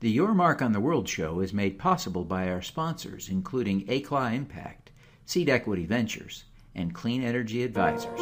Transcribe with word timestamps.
The 0.00 0.08
Your 0.08 0.32
Mark 0.32 0.62
on 0.62 0.70
the 0.70 0.78
World 0.78 1.08
show 1.08 1.40
is 1.40 1.52
made 1.52 1.76
possible 1.76 2.24
by 2.24 2.48
our 2.48 2.62
sponsors, 2.62 3.28
including 3.28 3.84
ACLA 3.86 4.32
Impact, 4.32 4.92
Seed 5.26 5.48
Equity 5.48 5.86
Ventures, 5.86 6.44
and 6.72 6.94
Clean 6.94 7.20
Energy 7.20 7.64
Advisors. 7.64 8.20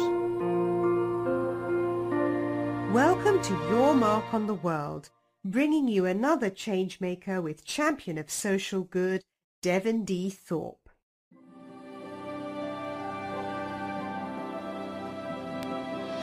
Welcome 2.91 3.39
to 3.43 3.53
Your 3.69 3.93
Mark 3.93 4.33
on 4.33 4.47
the 4.47 4.55
World, 4.55 5.11
bringing 5.45 5.87
you 5.87 6.07
another 6.07 6.49
changemaker 6.49 7.43
with 7.43 7.63
champion 7.63 8.17
of 8.17 8.31
social 8.31 8.81
good, 8.81 9.21
Devin 9.61 10.03
D. 10.03 10.31
Thorpe. 10.31 10.86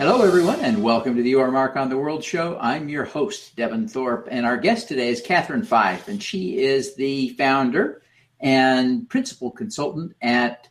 Hello, 0.06 0.20
everyone, 0.20 0.60
and 0.60 0.82
welcome 0.82 1.16
to 1.16 1.22
the 1.22 1.30
Your 1.30 1.50
Mark 1.50 1.76
on 1.76 1.88
the 1.88 1.96
World 1.96 2.22
show. 2.22 2.58
I'm 2.60 2.90
your 2.90 3.06
host, 3.06 3.56
Devin 3.56 3.88
Thorpe, 3.88 4.28
and 4.30 4.44
our 4.44 4.58
guest 4.58 4.86
today 4.86 5.08
is 5.08 5.22
Katherine 5.22 5.62
Fife, 5.62 6.08
and 6.08 6.22
she 6.22 6.58
is 6.58 6.94
the 6.94 7.30
founder 7.38 8.02
and 8.38 9.08
principal 9.08 9.50
consultant 9.50 10.14
at 10.20 10.68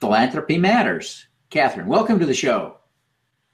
Philanthropy 0.00 0.58
Matters. 0.58 1.28
Katherine, 1.48 1.86
welcome 1.86 2.18
to 2.18 2.26
the 2.26 2.34
show. 2.34 2.76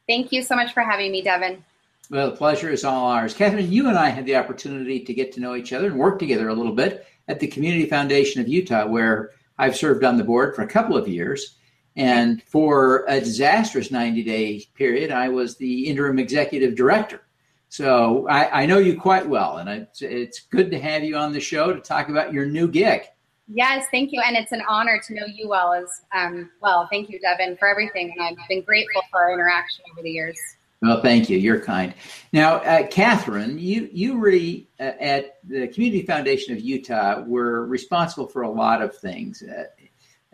Thank 0.08 0.32
you 0.32 0.42
so 0.42 0.56
much 0.56 0.74
for 0.74 0.82
having 0.82 1.12
me, 1.12 1.22
Devin. 1.22 1.64
Well, 2.10 2.30
the 2.30 2.36
pleasure 2.36 2.70
is 2.70 2.84
all 2.84 3.06
ours. 3.06 3.34
Katherine, 3.34 3.70
you 3.70 3.88
and 3.88 3.96
I 3.96 4.08
had 4.08 4.27
the 4.27 4.34
opportunity 4.34 4.98
to 4.98 5.14
get 5.14 5.30
to 5.34 5.41
know 5.41 5.55
each 5.55 5.72
other 5.72 5.86
and 5.86 5.96
work 5.96 6.19
together 6.19 6.48
a 6.48 6.55
little 6.55 6.74
bit 6.74 7.06
at 7.28 7.38
the 7.38 7.46
Community 7.46 7.86
Foundation 7.86 8.41
of 8.41 8.48
Utah, 8.48 8.88
where 8.88 9.30
I've 9.58 9.77
served 9.77 10.02
on 10.02 10.16
the 10.16 10.24
board 10.24 10.56
for 10.56 10.62
a 10.62 10.66
couple 10.66 10.96
of 10.96 11.06
years. 11.06 11.55
And 11.96 12.42
for 12.42 13.04
a 13.06 13.20
disastrous 13.20 13.90
90 13.90 14.22
day 14.24 14.64
period, 14.74 15.10
I 15.10 15.28
was 15.28 15.56
the 15.56 15.86
interim 15.86 16.18
executive 16.18 16.74
director. 16.74 17.20
So 17.68 18.28
I, 18.28 18.62
I 18.62 18.66
know 18.66 18.78
you 18.78 18.98
quite 18.98 19.28
well, 19.28 19.58
and 19.58 19.68
it's, 19.68 20.02
it's 20.02 20.40
good 20.40 20.70
to 20.70 20.78
have 20.78 21.02
you 21.02 21.16
on 21.16 21.32
the 21.32 21.40
show 21.40 21.72
to 21.72 21.80
talk 21.80 22.08
about 22.08 22.32
your 22.32 22.46
new 22.46 22.68
gig. 22.68 23.02
Yes, 23.48 23.86
thank 23.91 24.12
you. 24.12 24.22
And 24.24 24.36
it's 24.36 24.52
an 24.52 24.62
honor 24.69 25.00
to 25.06 25.14
know 25.14 25.27
you 25.27 25.48
well 25.48 25.72
as 25.72 25.86
um, 26.14 26.50
well. 26.62 26.88
Thank 26.91 27.10
you, 27.10 27.19
Devin, 27.20 27.56
for 27.56 27.69
everything. 27.69 28.14
And 28.16 28.38
I've 28.38 28.48
been 28.48 28.62
grateful 28.62 29.02
for 29.10 29.20
our 29.22 29.32
interaction 29.32 29.84
over 29.92 30.02
the 30.02 30.10
years. 30.10 30.38
Well, 30.80 31.00
thank 31.00 31.30
you. 31.30 31.38
You're 31.38 31.60
kind. 31.60 31.94
Now, 32.32 32.56
uh, 32.56 32.86
Katherine, 32.86 33.58
you 33.58 33.88
you 33.91 34.19
really 34.19 34.69
uh, 34.78 34.92
at 35.00 35.38
the 35.44 35.66
Community 35.69 36.04
Foundation 36.04 36.54
of 36.54 36.60
Utah 36.60 37.22
were 37.22 37.66
responsible 37.66 38.26
for 38.26 38.42
a 38.42 38.50
lot 38.50 38.82
of 38.82 38.94
things. 38.97 39.42
Uh, 39.42 39.64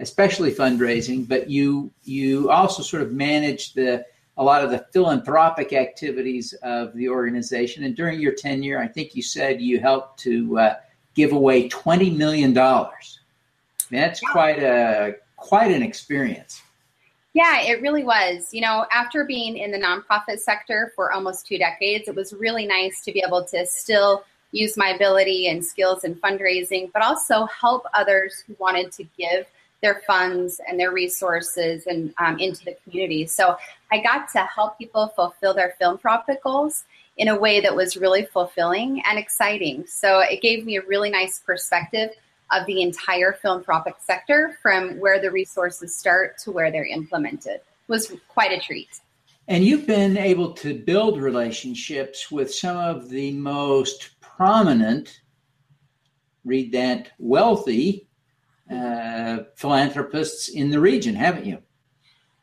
especially 0.01 0.53
fundraising, 0.53 1.29
but 1.29 1.49
you 1.49 1.91
you 2.05 2.51
also 2.51 2.83
sort 2.83 3.03
of 3.03 3.13
manage 3.13 3.75
the 3.75 4.05
a 4.37 4.43
lot 4.43 4.65
of 4.65 4.71
the 4.71 4.87
philanthropic 4.93 5.73
activities 5.75 6.55
of 6.63 6.95
the 6.95 7.09
organization. 7.09 7.85
And 7.85 7.95
during 7.95 8.19
your 8.19 8.33
tenure, 8.33 8.81
I 8.81 8.89
think 8.89 9.15
you 9.15 9.23
said 9.23 9.61
you 9.61 9.79
helped 9.79 10.19
to 10.21 10.59
uh, 10.59 10.75
give 11.15 11.33
away 11.33 11.69
twenty 11.69 12.11
million 12.11 12.53
dollars. 12.53 13.21
That's 13.91 14.21
quite 14.21 14.63
a 14.63 15.17
quite 15.37 15.71
an 15.71 15.83
experience. 15.83 16.63
Yeah, 17.33 17.61
it 17.63 17.81
really 17.81 18.03
was. 18.03 18.53
You 18.53 18.63
know, 18.63 18.87
after 18.91 19.25
being 19.25 19.57
in 19.57 19.71
the 19.71 19.79
nonprofit 19.79 20.41
sector 20.41 20.93
for 20.97 21.13
almost 21.13 21.47
two 21.47 21.59
decades, 21.59 22.09
it 22.09 22.15
was 22.15 22.33
really 22.33 22.67
nice 22.67 23.05
to 23.05 23.13
be 23.13 23.23
able 23.25 23.45
to 23.45 23.67
still 23.67 24.25
use 24.53 24.77
my 24.77 24.89
ability 24.89 25.47
and 25.47 25.65
skills 25.65 26.03
in 26.03 26.17
fundraising, 26.17 26.91
but 26.93 27.03
also 27.03 27.45
help 27.47 27.87
others 27.95 28.43
who 28.47 28.57
wanted 28.59 28.91
to 28.91 29.05
give 29.17 29.47
their 29.83 30.03
funds 30.07 30.61
and 30.69 30.79
their 30.79 30.93
resources 30.93 31.87
and 31.87 32.13
um, 32.19 32.39
into 32.39 32.65
the 32.65 32.77
community. 32.85 33.27
So 33.27 33.57
I 33.91 34.01
got 34.01 34.29
to 34.33 34.41
help 34.41 34.79
people 34.79 35.09
fulfill 35.09 35.55
their 35.55 35.75
philanthropic 35.79 36.43
goals 36.43 36.85
in 37.17 37.29
a 37.29 37.39
way 37.39 37.61
that 37.61 37.75
was 37.75 37.97
really 37.97 38.25
fulfilling 38.27 39.03
and 39.07 39.19
exciting. 39.19 39.87
So 39.87 40.21
it 40.21 40.41
gave 40.41 40.65
me 40.65 40.77
a 40.77 40.83
really 40.83 41.11
nice 41.11 41.39
perspective 41.39 42.11
of 42.51 42.67
the 42.67 42.83
entire 42.83 43.33
philanthropic 43.33 43.95
sector 44.01 44.59
from 44.63 44.99
where 44.99 45.21
the 45.21 45.31
resources 45.31 45.97
start 45.97 46.39
to 46.39 46.51
where 46.51 46.71
they're 46.71 46.87
implemented. 46.87 47.55
It 47.57 47.63
was 47.89 48.13
quite 48.29 48.53
a 48.53 48.61
treat. 48.61 49.01
And 49.49 49.65
you've 49.65 49.87
been 49.87 50.17
able 50.17 50.53
to 50.55 50.75
build 50.75 51.21
relationships 51.21 52.31
with 52.31 52.55
some 52.55 52.77
of 52.77 53.09
the 53.09 53.33
most 53.33 54.11
prominent, 54.21 55.21
read 56.45 56.73
that, 56.73 57.11
wealthy 57.19 58.09
uh, 58.71 59.45
philanthropists 59.57 60.49
in 60.49 60.71
the 60.71 60.81
region, 60.81 61.15
haven't 61.15 61.47
you? 61.47 61.59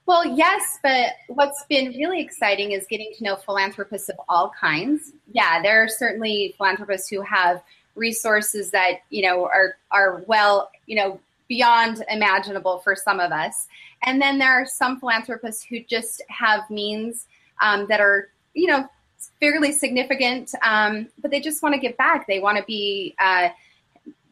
Well, 0.05 0.25
yes, 0.38 0.79
but 0.81 1.11
what's 1.27 1.65
been 1.67 1.89
really 1.89 2.21
exciting 2.21 2.71
is 2.71 2.85
getting 2.89 3.11
to 3.17 3.23
know 3.25 3.35
philanthropists 3.35 4.07
of 4.07 4.15
all 4.29 4.51
kinds. 4.57 5.11
Yeah, 5.33 5.61
there 5.61 5.83
are 5.83 5.89
certainly 5.89 6.55
philanthropists 6.57 7.09
who 7.09 7.21
have 7.21 7.61
resources 7.95 8.71
that 8.71 8.99
you 9.09 9.21
know 9.21 9.43
are 9.43 9.75
are 9.91 10.23
well, 10.27 10.71
you 10.85 10.95
know, 10.95 11.19
beyond 11.49 12.05
imaginable 12.09 12.79
for 12.79 12.95
some 12.95 13.19
of 13.19 13.33
us, 13.33 13.67
and 14.03 14.21
then 14.21 14.38
there 14.38 14.51
are 14.51 14.65
some 14.65 14.97
philanthropists 14.97 15.63
who 15.63 15.81
just 15.81 16.23
have 16.29 16.69
means 16.69 17.27
um, 17.61 17.85
that 17.88 17.99
are 17.99 18.29
you 18.53 18.67
know 18.67 18.88
fairly 19.41 19.73
significant, 19.73 20.51
um, 20.63 21.09
but 21.21 21.31
they 21.31 21.41
just 21.41 21.61
want 21.61 21.75
to 21.75 21.81
give 21.81 21.97
back. 21.97 22.27
They 22.27 22.39
want 22.39 22.57
to 22.57 22.63
be 22.63 23.13
uh, 23.19 23.49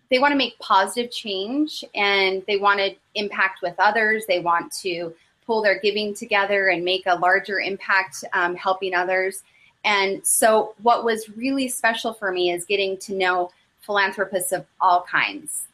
they 0.10 0.20
want 0.20 0.32
to 0.32 0.38
make 0.38 0.58
positive 0.60 1.12
change 1.12 1.84
and 1.96 2.44
they 2.48 2.58
want 2.58 2.80
to 2.80 2.96
impact 3.16 3.62
with 3.62 3.76
others. 3.80 4.26
They 4.28 4.40
want 4.40 4.72
to 4.82 5.14
pull 5.46 5.62
their 5.62 5.80
giving 5.80 6.14
together 6.14 6.68
and 6.70 6.84
make 6.84 7.04
a 7.06 7.16
larger 7.16 7.60
impact 7.60 8.24
um, 8.34 8.56
helping 8.56 8.94
others. 8.94 9.44
And 9.84 10.26
so, 10.26 10.74
what 10.82 11.04
was 11.04 11.30
really 11.30 11.68
special 11.68 12.14
for 12.14 12.32
me 12.32 12.52
is 12.52 12.66
getting 12.66 12.98
to 12.98 13.14
know 13.14 13.52
philanthropists 13.82 14.52
of 14.52 14.66
all 14.82 15.04
kinds. 15.04 15.68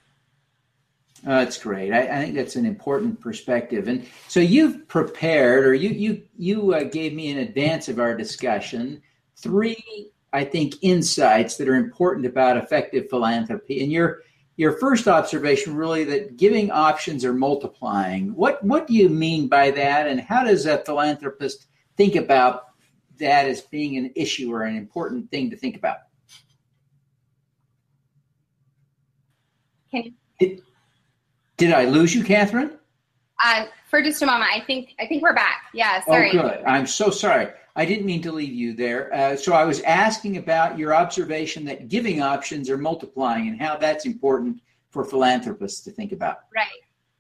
Oh, 1.26 1.30
that's 1.30 1.58
great. 1.58 1.94
I, 1.94 2.02
I, 2.02 2.24
think 2.24 2.36
that's 2.36 2.56
an 2.56 2.66
important 2.66 3.22
perspective. 3.22 3.88
And 3.88 4.08
so 4.28 4.40
you've 4.40 4.88
prepared, 4.88 5.66
or 5.66 5.74
you 5.74 5.90
you 5.90 6.24
you 6.38 6.74
uh, 6.74 6.84
gave 6.84 7.14
me 7.14 7.30
in 7.30 7.38
advance 7.38 7.88
of 7.90 8.00
our 8.00 8.16
discussion 8.16 9.02
three, 9.38 10.11
I 10.34 10.44
think, 10.46 10.76
insights 10.82 11.58
that 11.58 11.68
are 11.68 11.76
important 11.76 12.26
about 12.26 12.58
effective 12.58 13.10
philanthropy. 13.10 13.84
And 13.84 13.92
you're 13.92 14.22
your 14.58 14.74
first 14.74 15.08
observation 15.08 15.76
really 15.76 16.04
that 16.04 16.38
giving 16.38 16.70
options 16.72 17.26
are 17.26 17.34
multiplying. 17.34 18.36
What 18.36 18.64
what 18.64 18.88
do 18.88 18.94
you 18.94 19.10
mean 19.10 19.48
by 19.48 19.72
that, 19.72 20.08
and 20.08 20.20
how 20.22 20.44
does 20.44 20.66
a 20.66 20.80
philanthropist 20.80 21.68
think 21.98 22.16
about 22.16 22.66
that 23.20 23.48
as 23.48 23.62
being 23.62 23.98
an 23.98 24.12
issue 24.16 24.52
or 24.54 24.64
an 24.64 24.76
important 24.76 25.30
thing 25.32 25.50
to 25.50 25.56
think 25.58 25.76
about? 25.76 25.98
Can 29.92 30.04
you- 30.04 30.14
did, 30.40 30.62
did 31.58 31.72
I 31.74 31.86
lose 31.86 32.16
you, 32.16 32.24
Katherine? 32.24 32.72
Uh, 33.44 33.66
for 33.90 34.02
just 34.02 34.22
a 34.22 34.26
moment, 34.26 34.52
I 34.54 34.62
think 34.66 34.96
I 35.00 35.06
think 35.08 35.22
we're 35.22 35.36
back. 35.36 35.64
Yeah, 35.74 36.02
sorry. 36.04 36.30
Oh, 36.38 36.42
good. 36.42 36.64
I'm 36.66 36.88
so 36.88 37.10
sorry. 37.10 37.48
I 37.76 37.86
didn't 37.86 38.06
mean 38.06 38.22
to 38.24 38.32
leave 38.32 38.54
you 38.54 38.74
there. 38.74 39.14
Uh, 39.14 39.36
so 39.36 39.54
I 39.54 39.64
was 39.64 39.82
asking 39.82 40.38
about 40.38 40.78
your 40.78 40.94
observation 40.94 41.66
that 41.66 41.88
giving 41.88 42.22
options 42.22 42.70
are 42.70 42.78
multiplying 42.78 43.48
and 43.48 43.62
how 43.62 43.78
that's 43.78 44.06
important 44.06 44.62
for 44.90 45.06
philanthropists 45.06 45.82
to 45.82 45.92
think 45.92 46.12
about. 46.12 46.40
Right. 46.54 46.68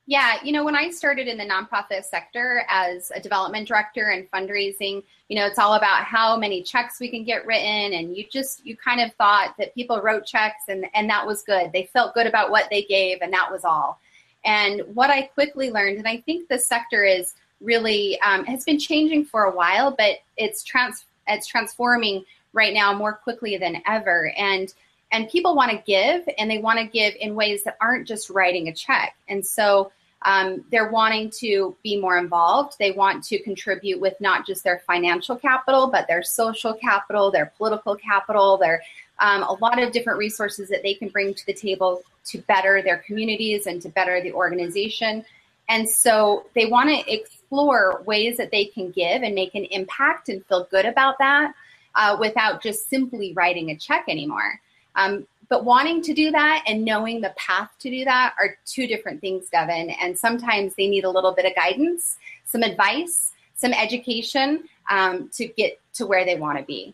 Yeah, 0.08 0.38
you 0.44 0.52
know, 0.52 0.66
when 0.66 0.76
I 0.76 0.90
started 0.90 1.28
in 1.28 1.38
the 1.38 1.46
nonprofit 1.46 2.04
sector 2.04 2.66
as 2.68 3.12
a 3.16 3.22
development 3.22 3.68
director 3.68 4.10
and 4.10 4.30
fundraising, 4.32 5.04
you 5.30 5.38
know, 5.38 5.46
it's 5.46 5.60
all 5.60 5.76
about 5.76 6.04
how 6.04 6.36
many 6.36 6.64
checks 6.64 7.00
we 7.00 7.10
can 7.10 7.24
get 7.24 7.46
written 7.46 7.94
and 7.94 8.18
you 8.18 8.26
just 8.30 8.66
you 8.66 8.76
kind 8.76 9.00
of 9.00 9.14
thought 9.14 9.56
that 9.58 9.74
people 9.74 10.02
wrote 10.02 10.26
checks 10.26 10.64
and 10.68 10.86
and 10.96 11.10
that 11.10 11.26
was 11.26 11.44
good. 11.44 11.72
They 11.72 11.86
felt 11.94 12.14
good 12.14 12.28
about 12.28 12.52
what 12.52 12.68
they 12.70 12.82
gave 12.84 13.20
and 13.22 13.32
that 13.32 13.50
was 13.50 13.64
all. 13.64 14.02
And 14.44 14.82
what 14.94 15.12
I 15.12 15.22
quickly 15.22 15.72
learned 15.72 16.00
and 16.00 16.08
I 16.08 16.18
think 16.18 16.50
the 16.50 16.60
sector 16.60 17.06
is 17.06 17.36
really 17.62 18.20
um, 18.22 18.46
has 18.46 18.64
been 18.64 18.80
changing 18.80 19.26
for 19.26 19.44
a 19.44 19.52
while, 19.52 19.92
but 19.98 20.18
it's 20.38 20.64
trans 20.64 21.06
it's 21.28 21.48
transforming 21.48 22.26
right 22.54 22.74
now 22.74 22.94
more 22.94 23.14
quickly 23.14 23.58
than 23.58 23.82
ever. 23.88 24.34
And 24.38 24.74
and 25.12 25.30
people 25.30 25.56
want 25.56 25.72
to 25.72 25.78
give, 25.86 26.28
and 26.38 26.50
they 26.50 26.60
want 26.60 26.80
to 26.80 26.86
give 26.86 27.16
in 27.20 27.36
ways 27.36 27.64
that 27.64 27.78
aren't 27.82 28.08
just 28.08 28.30
writing 28.30 28.70
a 28.70 28.74
check. 28.74 29.16
And 29.28 29.46
so 29.46 29.92
um, 30.24 30.64
they're 30.72 30.90
wanting 30.90 31.32
to 31.32 31.76
be 31.84 32.00
more 32.00 32.18
involved. 32.18 32.76
They 32.80 32.92
want 32.92 33.24
to 33.26 33.40
contribute 33.40 34.00
with 34.00 34.14
not 34.22 34.46
just 34.46 34.64
their 34.64 34.80
financial 34.88 35.36
capital, 35.36 35.88
but 35.88 36.08
their 36.08 36.24
social 36.24 36.74
capital, 36.74 37.32
their 37.32 37.52
political 37.58 37.96
capital, 37.96 38.58
their 38.58 38.82
um, 39.20 39.44
a 39.44 39.54
lot 39.54 39.82
of 39.82 39.92
different 39.92 40.18
resources 40.18 40.70
that 40.70 40.82
they 40.82 40.94
can 40.96 41.10
bring 41.10 41.34
to 41.34 41.46
the 41.46 41.54
table 41.54 42.02
to 42.26 42.40
better 42.40 42.82
their 42.82 43.00
communities 43.00 43.68
and 43.68 43.82
to 43.82 43.90
better 43.90 44.22
the 44.22 44.32
organization. 44.32 45.24
And 45.72 45.90
so 45.90 46.48
they 46.54 46.66
want 46.66 46.90
to 46.90 47.12
explore 47.14 48.04
ways 48.06 48.36
that 48.36 48.52
they 48.52 48.66
can 48.66 48.92
give 48.92 49.24
and 49.24 49.34
make 49.34 49.56
an 49.56 49.64
impact 49.64 50.28
and 50.28 50.46
feel 50.46 50.68
good 50.70 50.86
about 50.86 51.18
that 51.20 51.56
uh, 51.96 52.18
without 52.20 52.62
just 52.62 52.90
simply 52.90 53.32
writing 53.34 53.72
a 53.72 53.78
check 53.78 54.04
anymore. 54.10 54.60
Um, 54.96 55.26
but 55.48 55.64
wanting 55.64 56.02
to 56.02 56.14
do 56.14 56.30
that 56.32 56.66
and 56.68 56.84
knowing 56.84 57.22
the 57.22 57.34
path 57.38 57.70
to 57.80 57.90
do 57.90 58.04
that 58.04 58.34
are 58.38 58.58
two 58.66 58.86
different 58.86 59.22
things, 59.22 59.48
Devin. 59.50 59.92
And 59.92 60.18
sometimes 60.18 60.76
they 60.76 60.88
need 60.88 61.06
a 61.06 61.10
little 61.10 61.32
bit 61.32 61.46
of 61.46 61.56
guidance, 61.56 62.18
some 62.44 62.64
advice, 62.64 63.32
some 63.56 63.72
education 63.72 64.66
um, 64.90 65.30
to 65.30 65.48
get 65.48 65.80
to 65.94 66.06
where 66.06 66.26
they 66.26 66.36
want 66.36 66.58
to 66.58 66.66
be. 66.66 66.94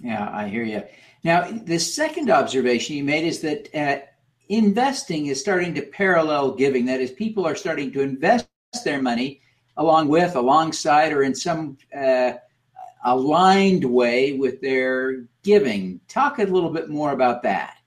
Yeah, 0.00 0.30
I 0.32 0.48
hear 0.48 0.64
you. 0.64 0.82
Now, 1.24 1.46
the 1.50 1.78
second 1.78 2.30
observation 2.30 2.96
you 2.96 3.04
made 3.04 3.24
is 3.24 3.40
that 3.40 3.74
uh, 3.74 4.06
investing 4.52 5.26
is 5.26 5.40
starting 5.40 5.74
to 5.74 5.82
parallel 5.82 6.52
giving. 6.52 6.84
That 6.84 7.00
is, 7.00 7.10
people 7.10 7.46
are 7.46 7.56
starting 7.56 7.90
to 7.92 8.00
invest 8.00 8.48
their 8.84 9.00
money 9.00 9.40
along 9.78 10.08
with, 10.08 10.36
alongside, 10.36 11.12
or 11.12 11.22
in 11.22 11.34
some 11.34 11.78
uh, 11.96 12.32
aligned 13.04 13.84
way 13.84 14.34
with 14.34 14.60
their 14.60 15.24
giving. 15.42 16.00
Talk 16.06 16.38
a 16.38 16.44
little 16.44 16.70
bit 16.70 16.90
more 16.90 17.12
about 17.12 17.42
that. 17.44 17.78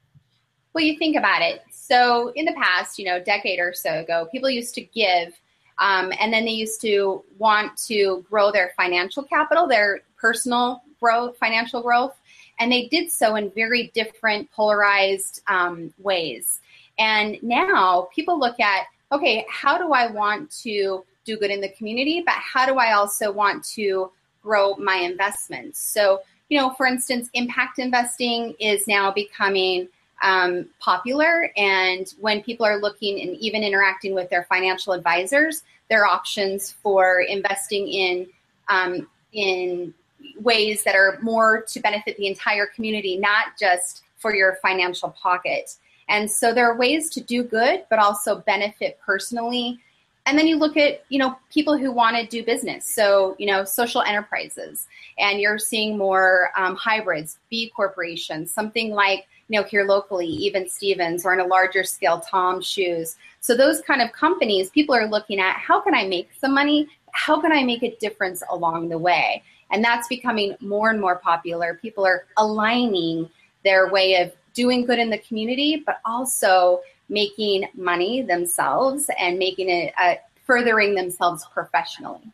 Well, 0.74 0.84
you 0.84 0.98
think 0.98 1.16
about 1.16 1.42
it. 1.42 1.62
So, 1.72 2.32
in 2.36 2.46
the 2.46 2.54
past, 2.54 2.98
you 2.98 3.06
know, 3.06 3.24
decade 3.24 3.60
or 3.60 3.72
so 3.72 4.00
ago, 4.00 4.28
people 4.32 4.50
used 4.50 4.74
to 4.76 4.82
give, 4.82 5.34
um, 5.78 6.12
and 6.20 6.34
then 6.34 6.46
they 6.46 6.52
used 6.52 6.82
to 6.82 7.24
want 7.38 7.78
to 7.86 8.26
grow 8.28 8.52
their 8.52 8.74
financial 8.76 9.22
capital, 9.22 9.68
their 9.68 10.02
personal 10.18 10.82
growth, 11.00 11.38
financial 11.38 11.84
growth, 11.84 12.16
and 12.60 12.72
they 12.72 12.88
did 12.88 13.12
so 13.12 13.36
in 13.36 13.52
very 13.52 13.92
different, 13.94 14.52
polarized 14.52 15.42
um, 15.48 15.94
ways. 16.00 16.62
And 16.98 17.38
now 17.42 18.07
people 18.16 18.40
look 18.40 18.60
at, 18.60 18.86
okay, 19.12 19.46
how 19.50 19.78
do 19.78 19.92
I 19.92 20.12
want 20.12 20.52
to 20.63 21.04
do 21.25 21.38
good 21.38 21.52
in 21.52 21.62
the 21.62 21.69
community, 21.69 22.24
but 22.25 22.36
how 22.36 22.66
do 22.66 22.75
I 22.75 22.94
also 22.94 23.31
want 23.31 23.63
to 23.75 24.12
grow 24.42 24.75
my 24.75 24.96
investments? 24.96 25.80
So, 25.80 26.22
you 26.50 26.60
know, 26.60 26.72
for 26.72 26.86
instance, 26.86 27.30
impact 27.34 27.80
investing 27.80 28.56
is 28.60 28.88
now 28.88 29.12
becoming 29.12 29.90
um, 30.22 30.69
popular. 30.80 31.51
And 31.58 32.13
when 32.19 32.42
people 32.42 32.66
are 32.66 32.80
looking 32.80 33.22
and 33.22 33.36
even 33.38 33.63
interacting 33.63 34.13
with 34.13 34.30
their 34.30 34.46
financial 34.48 34.94
advisors, 34.94 35.63
their 35.90 36.06
options 36.06 36.72
for 36.72 37.22
investing 37.22 37.88
in 37.88 38.28
um, 38.69 39.08
in 39.34 39.94
ways 40.39 40.83
that 40.83 40.95
are 40.95 41.18
more 41.22 41.62
to 41.62 41.80
benefit 41.80 42.18
the 42.18 42.27
entire 42.27 42.66
community, 42.68 43.18
not 43.18 43.57
just 43.60 44.04
for 44.18 44.36
your 44.36 44.57
financial 44.62 45.10
pocket. 45.12 45.75
And 46.07 46.30
so 46.30 46.54
there 46.54 46.69
are 46.69 46.77
ways 46.77 47.10
to 47.12 47.22
do 47.22 47.44
good, 47.44 47.86
but 47.89 48.00
also 48.00 48.38
benefit 48.38 49.00
personally. 49.04 49.80
And 50.27 50.38
then 50.38 50.48
you 50.48 50.56
look 50.56 50.77
at, 50.77 51.04
you 51.10 51.19
know, 51.19 51.38
people 51.51 51.77
who 51.77 51.92
want 51.92 52.16
to 52.18 52.25
do 52.25 52.44
business. 52.44 52.86
So, 52.86 53.36
you 53.38 53.45
know, 53.45 53.63
social 53.63 54.01
enterprises, 54.01 54.88
and 55.19 55.39
you're 55.39 55.60
seeing 55.60 55.98
more 55.98 56.50
um, 56.57 56.75
hybrids, 56.75 57.38
B 57.50 57.72
corporations, 57.75 58.51
something 58.51 58.92
like, 58.92 59.27
you 59.48 59.60
know, 59.60 59.68
here 59.68 59.83
locally, 59.83 60.25
even 60.27 60.68
Stevens, 60.68 61.25
or 61.25 61.33
on 61.33 61.39
a 61.39 61.45
larger 61.45 61.83
scale, 61.83 62.19
Tom 62.19 62.60
Shoes. 62.62 63.18
So 63.42 63.56
those 63.56 63.81
kind 63.81 64.01
of 64.01 64.12
companies, 64.12 64.72
people 64.72 64.95
are 64.95 65.07
looking 65.07 65.39
at 65.39 65.57
how 65.57 65.80
can 65.81 65.94
I 65.94 66.07
make 66.07 66.31
some 66.39 66.56
money? 66.56 66.88
How 67.12 67.39
can 67.39 67.51
I 67.51 67.63
make 67.63 67.83
a 67.83 67.95
difference 67.98 68.42
along 68.50 68.89
the 68.89 68.98
way? 68.98 69.44
And 69.72 69.84
that's 69.84 70.08
becoming 70.08 70.56
more 70.60 70.90
and 70.90 71.02
more 71.02 71.18
popular. 71.18 71.80
People 71.82 72.06
are 72.06 72.26
aligning 72.38 73.30
their 73.64 73.90
way 73.90 74.22
of 74.22 74.32
doing 74.54 74.86
good 74.86 75.00
in 75.00 75.10
the 75.10 75.18
community, 75.18 75.84
but 75.86 76.00
also 76.06 76.82
making 77.10 77.68
money 77.76 78.22
themselves 78.22 79.10
and 79.20 79.38
making 79.38 79.70
it 79.70 79.94
uh, 80.02 80.16
furthering 80.46 80.96
themselves 80.96 81.46
professionally. 81.54 82.32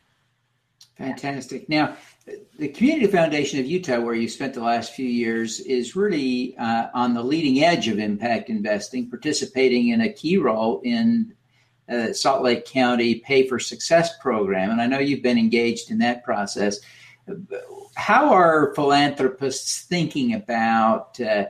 Fantastic. 0.98 1.68
Now, 1.68 1.95
the 2.60 2.68
Community 2.68 3.07
Foundation 3.07 3.60
of 3.60 3.66
Utah, 3.66 4.00
where 4.00 4.13
you 4.13 4.30
spent 4.30 4.54
the 4.54 4.62
last 4.62 4.94
few 4.94 5.07
years, 5.07 5.60
is 5.62 5.95
really 5.95 6.56
uh, 6.57 6.88
on 6.94 7.13
the 7.13 7.24
leading 7.24 7.63
edge 7.63 7.88
of 7.88 7.98
impact 7.98 8.50
investing, 8.50 9.10
participating 9.10 9.89
in 9.89 10.01
a 10.01 10.13
key 10.13 10.38
role 10.38 10.80
in 10.84 11.34
uh, 11.89 12.13
Salt 12.13 12.44
Lake 12.44 12.66
County 12.66 13.16
Pay 13.16 13.48
for 13.48 13.57
Success 13.57 14.18
program. 14.19 14.69
And 14.69 14.80
I 14.80 14.86
know 14.86 15.00
you've 15.00 15.24
been 15.24 15.39
engaged 15.39 15.89
in 15.89 15.98
that 16.00 16.24
process. 16.24 16.80
How 17.95 18.33
are 18.33 18.74
philanthropists 18.75 19.83
thinking 19.83 20.33
about 20.33 21.19
uh, 21.19 21.45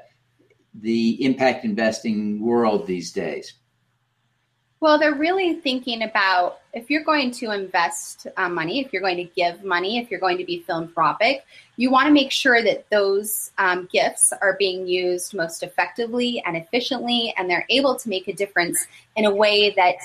the 0.73 1.23
impact 1.23 1.65
investing 1.65 2.41
world 2.41 2.87
these 2.87 3.11
days? 3.11 3.53
Well, 4.81 4.97
they're 4.97 5.13
really 5.13 5.53
thinking 5.53 6.01
about 6.01 6.61
if 6.73 6.89
you're 6.89 7.03
going 7.03 7.29
to 7.33 7.51
invest 7.51 8.25
uh, 8.35 8.49
money, 8.49 8.79
if 8.79 8.91
you're 8.91 9.01
going 9.03 9.17
to 9.17 9.31
give 9.35 9.63
money, 9.63 9.99
if 9.99 10.09
you're 10.09 10.19
going 10.19 10.39
to 10.39 10.43
be 10.43 10.61
philanthropic, 10.61 11.45
you 11.77 11.91
want 11.91 12.07
to 12.07 12.13
make 12.13 12.31
sure 12.31 12.63
that 12.63 12.89
those 12.89 13.51
um, 13.59 13.87
gifts 13.91 14.33
are 14.41 14.55
being 14.57 14.87
used 14.87 15.35
most 15.35 15.61
effectively 15.61 16.41
and 16.47 16.57
efficiently, 16.57 17.31
and 17.37 17.47
they're 17.47 17.65
able 17.69 17.95
to 17.95 18.09
make 18.09 18.27
a 18.27 18.33
difference 18.33 18.87
in 19.15 19.25
a 19.25 19.33
way 19.33 19.69
that 19.75 19.97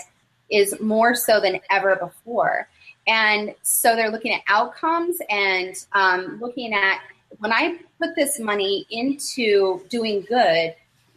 is 0.51 0.79
more 0.79 1.15
so 1.15 1.41
than 1.41 1.59
ever 1.71 1.97
before. 1.97 2.69
And 3.07 3.55
so 3.63 3.95
they're 3.95 4.11
looking 4.11 4.33
at 4.33 4.43
outcomes 4.49 5.19
and 5.31 5.77
um, 5.93 6.39
looking 6.41 6.75
at 6.75 7.01
when 7.39 7.53
I 7.53 7.79
put 8.01 8.15
this 8.17 8.39
money 8.39 8.87
into 8.91 9.85
doing 9.89 10.25
good, 10.29 10.75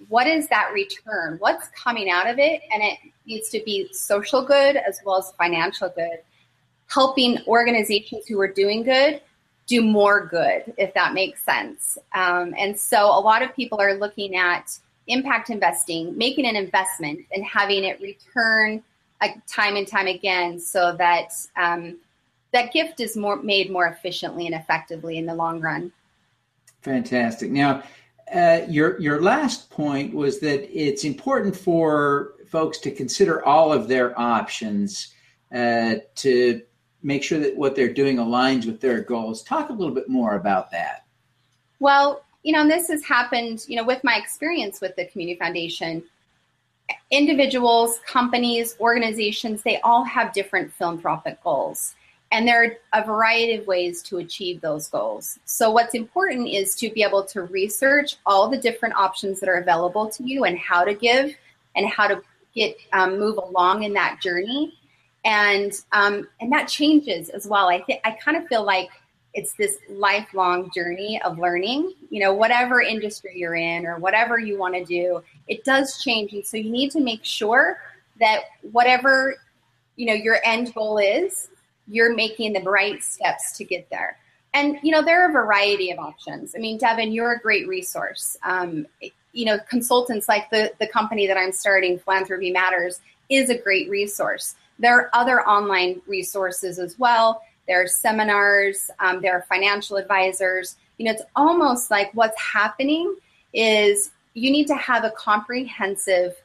what 0.07 0.27
is 0.27 0.47
that 0.49 0.71
return? 0.73 1.37
What's 1.39 1.67
coming 1.69 2.09
out 2.09 2.27
of 2.27 2.39
it? 2.39 2.61
And 2.71 2.83
it 2.83 2.99
needs 3.25 3.49
to 3.49 3.61
be 3.65 3.89
social 3.91 4.45
good 4.45 4.75
as 4.75 4.99
well 5.05 5.17
as 5.17 5.31
financial 5.37 5.89
good. 5.89 6.19
Helping 6.87 7.37
organizations 7.47 8.25
who 8.27 8.39
are 8.39 8.47
doing 8.47 8.83
good 8.83 9.21
do 9.67 9.83
more 9.83 10.25
good, 10.25 10.73
if 10.77 10.93
that 10.95 11.13
makes 11.13 11.43
sense. 11.43 11.97
Um, 12.13 12.55
and 12.57 12.77
so 12.77 13.05
a 13.05 13.21
lot 13.21 13.43
of 13.43 13.55
people 13.55 13.79
are 13.79 13.93
looking 13.93 14.35
at 14.35 14.75
impact 15.07 15.49
investing, 15.51 16.17
making 16.17 16.47
an 16.47 16.55
investment 16.55 17.25
and 17.31 17.43
having 17.45 17.83
it 17.83 18.01
return 18.01 18.83
time 19.47 19.75
and 19.75 19.87
time 19.87 20.07
again 20.07 20.59
so 20.59 20.95
that 20.97 21.33
um, 21.55 21.97
that 22.51 22.71
gift 22.73 22.99
is 22.99 23.15
more 23.17 23.41
made 23.41 23.71
more 23.71 23.87
efficiently 23.87 24.45
and 24.45 24.55
effectively 24.55 25.17
in 25.17 25.25
the 25.25 25.35
long 25.35 25.59
run. 25.59 25.91
Fantastic. 26.81 27.51
Now, 27.51 27.83
uh, 28.33 28.61
your 28.67 28.99
your 28.99 29.21
last 29.21 29.69
point 29.69 30.13
was 30.13 30.39
that 30.39 30.69
it's 30.71 31.03
important 31.03 31.55
for 31.55 32.33
folks 32.47 32.79
to 32.79 32.91
consider 32.91 33.45
all 33.45 33.71
of 33.71 33.87
their 33.87 34.17
options 34.19 35.13
uh, 35.53 35.95
to 36.15 36.61
make 37.01 37.23
sure 37.23 37.39
that 37.39 37.55
what 37.55 37.75
they're 37.75 37.93
doing 37.93 38.17
aligns 38.17 38.65
with 38.65 38.81
their 38.81 39.01
goals. 39.01 39.43
Talk 39.43 39.69
a 39.69 39.73
little 39.73 39.93
bit 39.93 40.09
more 40.09 40.35
about 40.35 40.71
that. 40.71 41.05
Well, 41.79 42.23
you 42.43 42.53
know, 42.53 42.67
this 42.67 42.87
has 42.89 43.03
happened, 43.03 43.65
you 43.67 43.75
know, 43.75 43.83
with 43.83 44.03
my 44.03 44.15
experience 44.15 44.81
with 44.81 44.95
the 44.95 45.05
Community 45.05 45.37
Foundation. 45.37 46.03
Individuals, 47.11 47.99
companies, 48.05 48.75
organizations, 48.79 49.63
they 49.63 49.79
all 49.81 50.03
have 50.03 50.33
different 50.33 50.71
philanthropic 50.73 51.41
goals. 51.43 51.95
And 52.31 52.47
there 52.47 52.63
are 52.63 53.01
a 53.01 53.05
variety 53.05 53.55
of 53.55 53.65
ways 53.65 54.03
to 54.03 54.19
achieve 54.19 54.61
those 54.61 54.87
goals. 54.87 55.39
So, 55.45 55.71
what's 55.71 55.95
important 55.95 56.47
is 56.47 56.75
to 56.75 56.91
be 56.91 57.01
able 57.01 57.23
to 57.25 57.43
research 57.43 58.17
all 58.25 58.47
the 58.47 58.57
different 58.57 58.95
options 58.95 59.39
that 59.39 59.49
are 59.49 59.57
available 59.57 60.07
to 60.09 60.23
you 60.23 60.43
and 60.43 60.57
how 60.57 60.83
to 60.83 60.93
give 60.93 61.35
and 61.75 61.87
how 61.87 62.07
to 62.07 62.21
get 62.53 62.77
um, 62.93 63.17
move 63.17 63.37
along 63.37 63.83
in 63.83 63.93
that 63.93 64.21
journey. 64.21 64.73
And 65.25 65.73
um, 65.91 66.27
and 66.39 66.51
that 66.51 66.67
changes 66.67 67.29
as 67.29 67.47
well. 67.47 67.67
I 67.67 67.81
think 67.81 68.01
I 68.05 68.11
kind 68.11 68.37
of 68.37 68.47
feel 68.47 68.63
like 68.63 68.89
it's 69.33 69.53
this 69.53 69.77
lifelong 69.89 70.71
journey 70.71 71.21
of 71.23 71.37
learning. 71.37 71.93
You 72.09 72.21
know, 72.21 72.33
whatever 72.33 72.81
industry 72.81 73.33
you're 73.35 73.55
in 73.55 73.85
or 73.85 73.97
whatever 73.97 74.39
you 74.39 74.57
want 74.57 74.75
to 74.75 74.83
do, 74.83 75.23
it 75.47 75.63
does 75.63 76.01
change. 76.01 76.33
And 76.33 76.45
so 76.45 76.57
you 76.57 76.71
need 76.71 76.91
to 76.91 76.99
make 76.99 77.23
sure 77.23 77.79
that 78.19 78.41
whatever 78.71 79.35
you 79.95 80.05
know 80.05 80.13
your 80.13 80.37
end 80.43 80.73
goal 80.73 80.97
is 80.97 81.49
you're 81.87 82.13
making 82.13 82.53
the 82.53 82.61
right 82.61 83.03
steps 83.03 83.57
to 83.57 83.63
get 83.63 83.89
there. 83.89 84.17
And 84.53 84.77
you 84.81 84.91
know 84.91 85.03
there 85.03 85.25
are 85.25 85.29
a 85.29 85.33
variety 85.33 85.91
of 85.91 85.99
options. 85.99 86.55
I 86.55 86.59
mean, 86.59 86.77
Devin, 86.77 87.11
you're 87.11 87.33
a 87.33 87.39
great 87.39 87.67
resource. 87.67 88.37
Um, 88.43 88.87
you 89.31 89.45
know, 89.45 89.59
consultants 89.69 90.27
like 90.27 90.49
the 90.49 90.71
the 90.79 90.87
company 90.87 91.27
that 91.27 91.37
I'm 91.37 91.51
starting, 91.51 91.99
Philanthropy 91.99 92.51
Matters, 92.51 92.99
is 93.29 93.49
a 93.49 93.57
great 93.57 93.89
resource. 93.89 94.55
There 94.79 94.95
are 94.95 95.09
other 95.13 95.41
online 95.41 96.01
resources 96.07 96.79
as 96.79 96.97
well. 96.97 97.43
There 97.69 97.83
are 97.83 97.87
seminars. 97.87 98.89
Um, 98.99 99.21
there 99.21 99.33
are 99.33 99.43
financial 99.43 99.97
advisors. 99.97 100.75
You 100.97 101.05
know, 101.05 101.11
it's 101.11 101.21
almost 101.35 101.91
like 101.91 102.09
what's 102.15 102.39
happening 102.41 103.15
is 103.53 104.09
you 104.33 104.49
need 104.51 104.65
to 104.67 104.75
have 104.75 105.03
a 105.03 105.11
comprehensive 105.11 106.35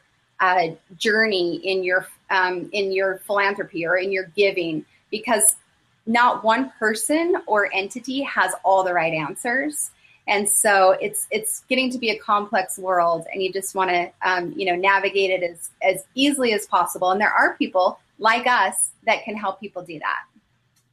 uh, 0.40 0.68
journey 0.98 1.56
in 1.64 1.82
your 1.82 2.06
um, 2.28 2.68
in 2.72 2.92
your 2.92 3.18
philanthropy 3.26 3.86
or 3.86 3.96
in 3.96 4.12
your 4.12 4.24
giving 4.36 4.84
because 5.10 5.56
not 6.04 6.44
one 6.44 6.70
person 6.78 7.36
or 7.46 7.72
entity 7.72 8.20
has 8.22 8.52
all 8.62 8.84
the 8.84 8.92
right 8.92 9.14
answers 9.14 9.92
and 10.26 10.46
so 10.46 10.90
it's 11.00 11.26
it's 11.30 11.60
getting 11.68 11.90
to 11.90 11.98
be 11.98 12.10
a 12.10 12.18
complex 12.18 12.78
world 12.78 13.26
and 13.32 13.42
you 13.42 13.50
just 13.50 13.74
want 13.74 13.88
to 13.88 14.10
um, 14.22 14.52
you 14.56 14.66
know 14.66 14.74
navigate 14.74 15.30
it 15.30 15.42
as 15.42 15.70
as 15.82 16.04
easily 16.14 16.52
as 16.52 16.66
possible 16.66 17.10
and 17.12 17.20
there 17.20 17.32
are 17.32 17.56
people 17.56 17.98
like 18.18 18.46
us 18.46 18.90
that 19.06 19.24
can 19.24 19.36
help 19.36 19.60
people 19.60 19.82
do 19.82 19.98
that 19.98 20.24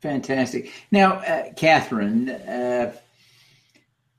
fantastic 0.01 0.71
now 0.91 1.13
uh, 1.13 1.51
katherine 1.53 2.29
uh, 2.29 2.93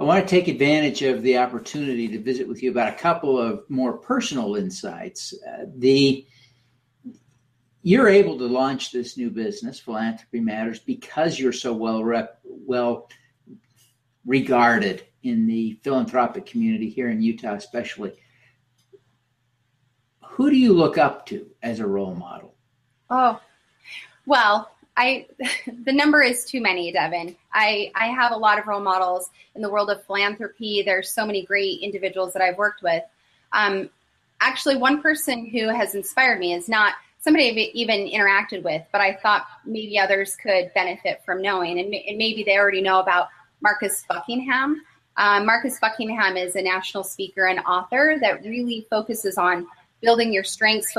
i 0.00 0.04
want 0.04 0.22
to 0.22 0.30
take 0.30 0.48
advantage 0.48 1.02
of 1.02 1.22
the 1.22 1.36
opportunity 1.36 2.08
to 2.08 2.18
visit 2.18 2.46
with 2.48 2.62
you 2.62 2.70
about 2.70 2.88
a 2.88 2.96
couple 2.96 3.38
of 3.38 3.68
more 3.68 3.94
personal 3.94 4.56
insights 4.56 5.34
uh, 5.46 5.64
the 5.76 6.26
you're 7.82 8.08
able 8.08 8.38
to 8.38 8.46
launch 8.46 8.92
this 8.92 9.16
new 9.16 9.28
business, 9.28 9.80
Philanthropy 9.80 10.40
Matters, 10.40 10.78
because 10.78 11.38
you're 11.38 11.52
so 11.52 11.72
well 11.72 12.02
rep, 12.04 12.38
well 12.44 13.08
regarded 14.24 15.04
in 15.24 15.46
the 15.46 15.78
philanthropic 15.82 16.46
community 16.46 16.88
here 16.88 17.10
in 17.10 17.20
Utah, 17.20 17.54
especially. 17.54 18.12
Who 20.24 20.48
do 20.48 20.56
you 20.56 20.72
look 20.72 20.96
up 20.96 21.26
to 21.26 21.46
as 21.62 21.80
a 21.80 21.86
role 21.86 22.14
model? 22.14 22.54
Oh, 23.10 23.40
well, 24.26 24.70
I 24.96 25.26
the 25.84 25.92
number 25.92 26.22
is 26.22 26.44
too 26.44 26.60
many, 26.60 26.92
Devin. 26.92 27.36
I 27.52 27.90
I 27.94 28.08
have 28.08 28.32
a 28.32 28.36
lot 28.36 28.58
of 28.58 28.66
role 28.66 28.80
models 28.80 29.30
in 29.54 29.62
the 29.62 29.70
world 29.70 29.90
of 29.90 30.04
philanthropy. 30.04 30.82
There's 30.82 31.10
so 31.10 31.26
many 31.26 31.44
great 31.44 31.80
individuals 31.80 32.32
that 32.34 32.42
I've 32.42 32.58
worked 32.58 32.82
with. 32.82 33.02
Um, 33.52 33.90
actually, 34.40 34.76
one 34.76 35.02
person 35.02 35.46
who 35.46 35.68
has 35.68 35.94
inspired 35.94 36.38
me 36.38 36.54
is 36.54 36.68
not 36.68 36.94
somebody 37.20 37.50
I've 37.50 37.74
even 37.74 38.08
interacted 38.08 38.62
with, 38.62 38.82
but 38.90 39.00
I 39.00 39.14
thought 39.14 39.46
maybe 39.64 39.98
others 39.98 40.36
could 40.36 40.72
benefit 40.74 41.22
from 41.24 41.40
knowing, 41.40 41.78
and, 41.78 41.94
and 41.94 42.18
maybe 42.18 42.42
they 42.42 42.58
already 42.58 42.82
know 42.82 42.98
about 42.98 43.28
Marcus 43.60 44.04
Buckingham. 44.08 44.82
Um, 45.16 45.46
Marcus 45.46 45.78
Buckingham 45.78 46.36
is 46.36 46.56
a 46.56 46.62
national 46.62 47.04
speaker 47.04 47.46
and 47.46 47.60
author 47.60 48.16
that 48.20 48.42
really 48.42 48.86
focuses 48.90 49.38
on 49.38 49.66
building 50.00 50.32
your 50.32 50.42
strengths, 50.42 50.92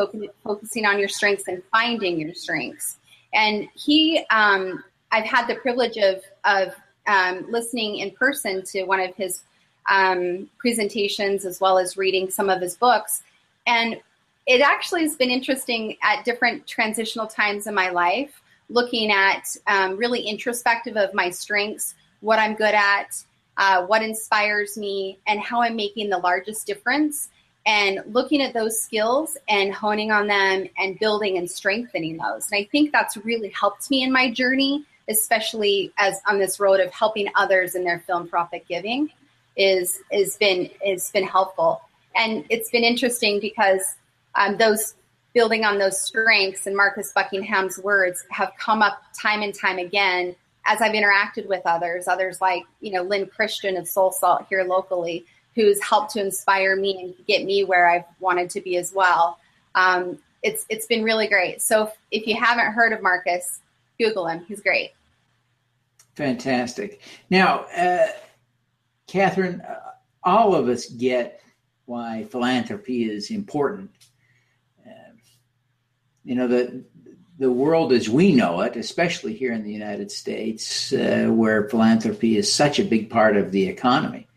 focusing 0.43 0.85
on 0.85 0.97
your 0.97 1.09
strengths, 1.09 1.47
and 1.47 1.61
finding 1.71 2.19
your 2.19 2.33
strengths. 2.33 2.97
And 3.33 3.67
he, 3.75 4.25
um, 4.29 4.83
I've 5.11 5.25
had 5.25 5.47
the 5.47 5.55
privilege 5.55 5.97
of 5.97 6.21
of 6.43 6.73
um, 7.07 7.45
listening 7.49 7.97
in 7.97 8.11
person 8.11 8.63
to 8.65 8.83
one 8.83 8.99
of 8.99 9.15
his 9.15 9.43
um, 9.89 10.49
presentations 10.57 11.45
as 11.45 11.59
well 11.59 11.77
as 11.77 11.97
reading 11.97 12.29
some 12.29 12.49
of 12.49 12.61
his 12.61 12.75
books. 12.75 13.23
And 13.67 13.99
it 14.45 14.61
actually 14.61 15.01
has 15.03 15.15
been 15.15 15.29
interesting 15.29 15.97
at 16.01 16.25
different 16.25 16.67
transitional 16.67 17.27
times 17.27 17.67
in 17.67 17.73
my 17.73 17.89
life, 17.89 18.41
looking 18.69 19.11
at 19.11 19.43
um, 19.67 19.97
really 19.97 20.21
introspective 20.21 20.97
of 20.97 21.13
my 21.13 21.29
strengths, 21.29 21.95
what 22.21 22.39
I'm 22.39 22.55
good 22.55 22.73
at, 22.73 23.23
uh, 23.57 23.85
what 23.85 24.01
inspires 24.01 24.77
me, 24.77 25.19
and 25.27 25.39
how 25.39 25.61
I'm 25.61 25.75
making 25.75 26.09
the 26.09 26.17
largest 26.17 26.65
difference 26.65 27.29
and 27.65 28.01
looking 28.07 28.41
at 28.41 28.53
those 28.53 28.81
skills 28.81 29.37
and 29.47 29.73
honing 29.73 30.11
on 30.11 30.27
them 30.27 30.67
and 30.77 30.99
building 30.99 31.37
and 31.37 31.49
strengthening 31.49 32.17
those. 32.17 32.51
And 32.51 32.59
I 32.59 32.67
think 32.71 32.91
that's 32.91 33.15
really 33.17 33.49
helped 33.49 33.89
me 33.89 34.03
in 34.03 34.11
my 34.11 34.31
journey, 34.31 34.85
especially 35.07 35.91
as 35.97 36.19
on 36.27 36.39
this 36.39 36.59
road 36.59 36.79
of 36.79 36.91
helping 36.91 37.29
others 37.35 37.75
in 37.75 37.83
their 37.83 37.99
philanthropic 38.05 38.67
giving 38.67 39.09
is 39.55 39.99
is 40.11 40.35
been 40.37 40.69
has 40.85 41.11
been 41.11 41.25
helpful. 41.25 41.81
And 42.15 42.45
it's 42.49 42.69
been 42.69 42.83
interesting 42.83 43.39
because 43.39 43.95
um, 44.35 44.57
those 44.57 44.95
building 45.33 45.63
on 45.63 45.77
those 45.77 45.99
strengths 46.01 46.67
and 46.67 46.75
Marcus 46.75 47.11
Buckingham's 47.11 47.79
words 47.79 48.23
have 48.29 48.51
come 48.59 48.81
up 48.81 49.01
time 49.19 49.41
and 49.41 49.53
time 49.53 49.79
again 49.79 50.35
as 50.65 50.81
I've 50.81 50.93
interacted 50.93 51.47
with 51.47 51.61
others, 51.65 52.07
others 52.07 52.39
like, 52.39 52.63
you 52.79 52.91
know, 52.91 53.01
Lynn 53.01 53.25
Christian 53.27 53.75
of 53.75 53.87
Soul 53.87 54.11
Salt 54.11 54.45
here 54.47 54.63
locally, 54.63 55.25
who's 55.55 55.81
helped 55.81 56.11
to 56.13 56.21
inspire 56.21 56.75
me 56.75 56.99
and 57.01 57.27
get 57.27 57.45
me 57.45 57.63
where 57.63 57.87
I've 57.87 58.05
wanted 58.19 58.49
to 58.51 58.61
be 58.61 58.77
as 58.77 58.93
well. 58.93 59.39
Um, 59.75 60.19
it's 60.41 60.65
it's 60.69 60.85
been 60.85 61.03
really 61.03 61.27
great. 61.27 61.61
So 61.61 61.83
if, 61.83 61.93
if 62.11 62.27
you 62.27 62.35
haven't 62.35 62.73
heard 62.73 62.93
of 62.93 63.01
Marcus, 63.01 63.61
Google 63.97 64.27
him. 64.27 64.45
He's 64.45 64.61
great. 64.61 64.91
Fantastic. 66.15 67.01
Now, 67.29 67.65
uh, 67.75 68.07
Katherine, 69.07 69.61
uh, 69.61 69.79
all 70.23 70.53
of 70.53 70.67
us 70.67 70.87
get 70.87 71.41
why 71.85 72.25
philanthropy 72.25 73.09
is 73.09 73.31
important. 73.31 73.91
Uh, 74.85 75.13
you 76.23 76.35
know 76.35 76.47
the 76.47 76.83
the 77.39 77.51
world 77.51 77.91
as 77.91 78.09
we 78.09 78.31
know 78.31 78.61
it, 78.61 78.75
especially 78.75 79.33
here 79.33 79.53
in 79.53 79.63
the 79.63 79.71
United 79.71 80.11
States, 80.11 80.93
uh, 80.93 81.27
where 81.29 81.67
philanthropy 81.67 82.37
is 82.37 82.53
such 82.53 82.79
a 82.79 82.83
big 82.83 83.09
part 83.09 83.35
of 83.35 83.51
the 83.51 83.67
economy. 83.67 84.27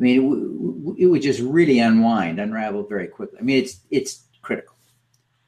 I 0.00 0.02
mean, 0.02 0.96
it, 0.96 1.02
it 1.02 1.06
would 1.06 1.20
just 1.20 1.40
really 1.40 1.80
unwind, 1.80 2.40
unravel 2.40 2.84
very 2.84 3.06
quickly. 3.06 3.38
I 3.38 3.42
mean, 3.42 3.62
it's 3.62 3.80
it's 3.90 4.24
critical. 4.40 4.74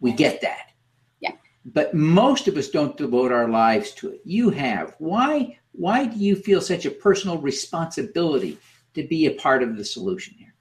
We 0.01 0.13
get 0.13 0.43
that. 0.43 0.73
Yeah. 1.21 1.33
But 1.65 1.95
most 1.95 2.49
of 2.49 2.59
us 2.59 2.69
don't 2.69 2.97
devote 2.97 3.33
our 3.33 3.49
lives 3.49 3.93
to 3.93 4.11
it. 4.11 4.21
You 4.25 4.51
have. 4.51 4.95
Why? 4.99 5.59
Why 5.73 6.05
do 6.05 6.19
you 6.19 6.37
feel 6.37 6.61
such 6.61 6.85
a 6.85 6.91
personal 6.91 7.39
responsibility 7.39 8.59
to 8.93 9.03
be 9.05 9.25
a 9.25 9.31
part 9.31 9.63
of 9.63 9.79
the 9.79 9.85
solution 9.85 10.35
here? 10.39 10.55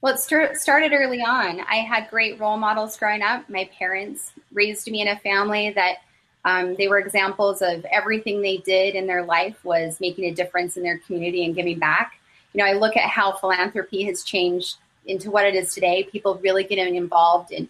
Well, 0.00 0.14
it 0.14 0.20
st- 0.20 0.56
started 0.56 0.92
early 0.92 1.20
on. 1.20 1.60
I 1.68 1.76
had 1.78 2.08
great 2.10 2.38
role 2.38 2.56
models 2.56 2.96
growing 2.96 3.22
up. 3.22 3.50
My 3.50 3.68
parents 3.76 4.32
raised 4.52 4.88
me 4.88 5.02
in 5.02 5.08
a 5.08 5.18
family 5.18 5.70
that 5.70 5.96
um, 6.44 6.76
they 6.76 6.86
were 6.86 6.98
examples 6.98 7.60
of 7.60 7.84
everything 7.86 8.40
they 8.40 8.58
did 8.58 8.94
in 8.94 9.08
their 9.08 9.24
life 9.24 9.62
was 9.64 10.00
making 10.00 10.26
a 10.26 10.30
difference 10.30 10.76
in 10.76 10.84
their 10.84 10.98
community 10.98 11.44
and 11.44 11.56
giving 11.56 11.78
back 11.78 12.19
you 12.52 12.58
know, 12.58 12.64
I 12.64 12.72
look 12.72 12.96
at 12.96 13.08
how 13.08 13.32
philanthropy 13.32 14.04
has 14.04 14.22
changed 14.22 14.76
into 15.06 15.30
what 15.30 15.46
it 15.46 15.54
is 15.54 15.74
today. 15.74 16.04
People 16.04 16.36
really 16.42 16.64
getting 16.64 16.96
involved 16.96 17.52
in 17.52 17.68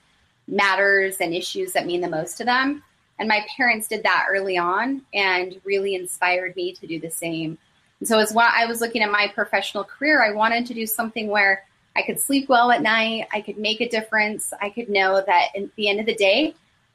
matters 0.48 1.16
and 1.20 1.34
issues 1.34 1.72
that 1.72 1.86
mean 1.86 2.00
the 2.00 2.08
most 2.08 2.36
to 2.38 2.44
them. 2.44 2.82
And 3.18 3.28
my 3.28 3.46
parents 3.56 3.86
did 3.86 4.02
that 4.02 4.26
early 4.30 4.56
on 4.56 5.02
and 5.12 5.60
really 5.64 5.94
inspired 5.94 6.56
me 6.56 6.72
to 6.72 6.86
do 6.86 6.98
the 6.98 7.10
same. 7.10 7.58
And 8.00 8.08
so 8.08 8.18
as 8.18 8.34
I 8.34 8.64
was 8.64 8.80
looking 8.80 9.02
at 9.02 9.10
my 9.10 9.30
professional 9.34 9.84
career, 9.84 10.22
I 10.22 10.32
wanted 10.32 10.66
to 10.66 10.74
do 10.74 10.86
something 10.86 11.28
where 11.28 11.64
I 11.94 12.02
could 12.02 12.18
sleep 12.18 12.48
well 12.48 12.70
at 12.70 12.82
night, 12.82 13.26
I 13.32 13.42
could 13.42 13.58
make 13.58 13.80
a 13.80 13.88
difference, 13.88 14.54
I 14.60 14.70
could 14.70 14.88
know 14.88 15.22
that 15.26 15.48
at 15.54 15.74
the 15.76 15.88
end 15.88 16.00
of 16.00 16.06
the 16.06 16.14
day, 16.14 16.54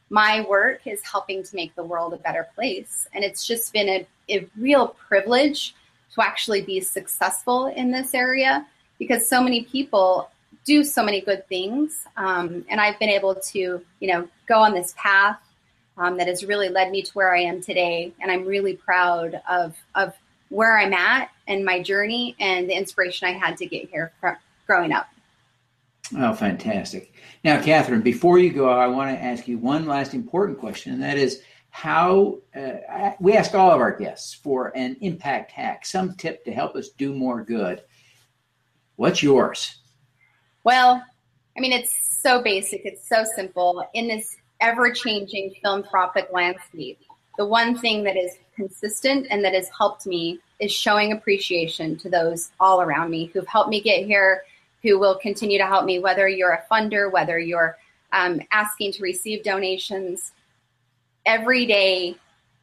my 0.10 0.42
work 0.42 0.88
is 0.88 1.02
helping 1.04 1.44
to 1.44 1.56
make 1.56 1.76
the 1.76 1.84
world 1.84 2.14
a 2.14 2.18
better 2.18 2.48
place. 2.56 3.08
And 3.14 3.24
it's 3.24 3.46
just 3.46 3.72
been 3.74 3.90
a, 3.90 4.08
a 4.30 4.48
real 4.58 4.96
privilege 5.08 5.76
to 6.16 6.22
actually 6.22 6.62
be 6.62 6.82
successful 6.82 7.68
in 7.68 7.92
this 7.92 8.14
area 8.14 8.66
because 8.98 9.28
so 9.28 9.42
many 9.42 9.64
people 9.64 10.30
do 10.64 10.84
so 10.84 11.04
many 11.04 11.22
good 11.22 11.48
things. 11.48 12.06
Um, 12.18 12.66
and 12.70 12.82
I've 12.82 12.98
been 13.00 13.10
able 13.10 13.36
to, 13.36 13.60
you 13.60 14.08
know, 14.08 14.28
go 14.48 14.60
on 14.60 14.74
this 14.74 14.96
path 14.98 15.38
um, 15.98 16.18
that 16.18 16.28
has 16.28 16.44
really 16.44 16.70
led 16.70 16.92
me 16.92 17.02
to 17.02 17.12
where 17.12 17.34
I 17.36 17.42
am 17.42 17.62
today. 17.62 18.14
And 18.20 18.32
I'm 18.32 18.46
really 18.46 18.76
proud 18.76 19.42
of, 19.48 19.76
of 19.94 20.14
where 20.50 20.78
I'm 20.78 20.94
at 20.94 21.30
and 21.48 21.64
my 21.64 21.82
journey 21.82 22.36
and 22.40 22.70
the 22.70 22.74
inspiration 22.74 23.28
I 23.28 23.34
had 23.34 23.58
to 23.58 23.66
get 23.66 23.90
here 23.90 24.12
from 24.20 24.38
growing 24.66 24.92
up. 24.92 25.08
Oh, 26.18 26.34
fantastic. 26.34 27.14
Now, 27.44 27.62
Katherine, 27.62 28.02
before 28.02 28.38
you 28.38 28.52
go, 28.52 28.70
I 28.70 28.88
want 28.88 29.16
to 29.16 29.24
ask 29.24 29.48
you 29.48 29.58
one 29.58 29.86
last 29.86 30.14
important 30.14 30.60
question, 30.60 30.94
and 30.94 31.04
that 31.04 31.18
is 31.18 31.42
how 31.76 32.38
uh, 32.56 33.12
we 33.20 33.36
ask 33.36 33.54
all 33.54 33.70
of 33.70 33.82
our 33.82 33.92
guests 33.92 34.34
for 34.34 34.72
an 34.78 34.96
impact 35.02 35.52
hack, 35.52 35.86
some 35.86 36.16
tip 36.16 36.46
to 36.46 36.54
help 36.54 36.74
us 36.74 36.88
do 36.92 37.14
more 37.14 37.44
good. 37.44 37.82
What's 38.96 39.22
yours? 39.22 39.76
Well, 40.64 41.04
I 41.58 41.60
mean, 41.60 41.74
it's 41.74 41.94
so 42.22 42.42
basic, 42.42 42.86
it's 42.86 43.06
so 43.10 43.26
simple. 43.36 43.86
In 43.94 44.08
this 44.08 44.38
ever 44.62 44.90
changing 44.90 45.54
philanthropic 45.62 46.30
landscape, 46.32 47.02
the 47.38 47.46
one 47.46 47.78
thing 47.78 48.06
that 48.06 48.16
is 48.16 48.38
consistent 48.56 49.28
and 49.30 49.44
that 49.44 49.54
has 49.54 49.68
helped 49.78 50.08
me 50.08 50.40
is 50.62 50.72
showing 50.72 51.12
appreciation 51.12 51.98
to 51.98 52.10
those 52.10 52.52
all 52.58 52.82
around 52.82 53.12
me 53.12 53.26
who've 53.34 53.48
helped 53.48 53.70
me 53.70 53.82
get 53.82 54.06
here, 54.06 54.44
who 54.82 54.98
will 54.98 55.16
continue 55.16 55.58
to 55.58 55.68
help 55.68 55.84
me, 55.84 56.00
whether 56.00 56.30
you're 56.30 56.54
a 56.54 56.64
funder, 56.72 57.12
whether 57.12 57.38
you're 57.38 57.78
um, 58.14 58.40
asking 58.54 58.94
to 58.94 59.04
receive 59.04 59.44
donations 59.44 60.32
every 61.26 61.66
day 61.66 62.16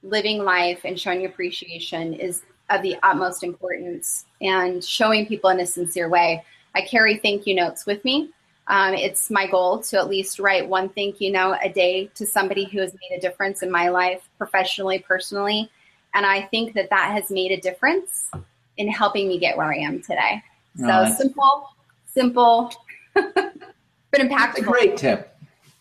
living 0.03 0.45
life 0.45 0.81
and 0.85 0.99
showing 0.99 1.27
appreciation 1.27 2.15
is 2.15 2.43
of 2.71 2.83
the 2.83 2.97
utmost 3.03 3.43
importance 3.43 4.25
and 4.41 4.83
showing 4.83 5.27
people 5.27 5.51
in 5.51 5.61
a 5.61 5.67
sincere 5.67 6.09
way. 6.09 6.45
I 6.75 6.83
carry 6.83 7.19
thank 7.19 7.47
you 7.47 7.55
notes 7.55 7.87
with 7.87 8.05
me. 8.05 8.31
Um, 8.69 8.95
it's 8.95 9.31
my 9.31 9.47
goal 9.47 9.81
to 9.81 9.99
at 9.99 10.09
least 10.09 10.39
write 10.39 10.69
one 10.69 10.89
thank 10.89 11.21
you 11.21 11.33
note 11.33 11.59
a 11.63 11.69
day 11.69 12.07
to 12.15 12.27
somebody 12.27 12.65
who 12.65 12.81
has 12.81 12.95
made 12.95 13.17
a 13.17 13.21
difference 13.21 13.63
in 13.63 13.71
my 13.71 13.89
life, 13.89 14.29
professionally, 14.39 15.01
personally. 15.01 15.71
And 16.15 16.25
I 16.25 16.43
think 16.43 16.75
that 16.75 16.89
that 16.91 17.13
has 17.13 17.31
made 17.31 17.51
a 17.53 17.61
difference 17.61 18.31
in 18.77 18.89
helping 18.89 19.29
me 19.29 19.39
get 19.39 19.57
where 19.57 19.73
I 19.73 19.79
am 19.79 20.01
today. 20.01 20.43
So 20.79 20.87
oh, 20.89 21.15
simple, 21.15 21.69
simple, 22.07 22.73
but 23.15 23.55
impactful. 24.15 24.65
Great 24.65 24.97
tip. 24.97 25.32